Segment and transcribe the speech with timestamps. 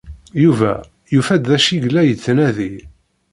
[0.43, 0.71] Yuba
[1.13, 2.73] yufa-d d acu i yella yettnadi.